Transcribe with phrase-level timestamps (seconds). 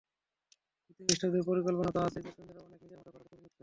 [0.85, 3.59] Coaching স্টাফদের পরিকল্পনা তো আছেই, ব্যাটসম্যানদের অনেকে নিজের মতো করেও প্রস্তুতি নিচ্ছেন।